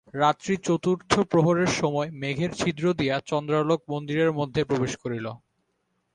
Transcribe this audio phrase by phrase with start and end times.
[0.13, 5.25] রাত্রি চতুর্থ প্রহরের সময় মেঘের ছিদ্র দিয়া চন্দ্রালোক মন্দিরের মধ্যে প্রবেশ করিল।